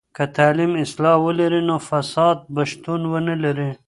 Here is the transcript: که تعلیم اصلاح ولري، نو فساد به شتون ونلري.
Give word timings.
که 0.15 0.23
تعلیم 0.35 0.71
اصلاح 0.83 1.15
ولري، 1.25 1.61
نو 1.69 1.77
فساد 1.89 2.37
به 2.53 2.63
شتون 2.69 3.01
ونلري. 3.11 3.69